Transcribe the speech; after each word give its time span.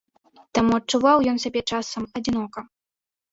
Таму 0.57 0.71
адчуваў 0.79 1.17
ён 1.33 1.37
сябе 1.43 1.61
часам 1.73 2.09
адзінока. 2.21 2.65